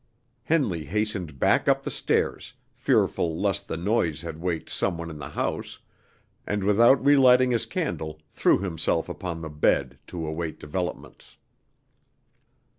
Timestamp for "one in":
4.97-5.19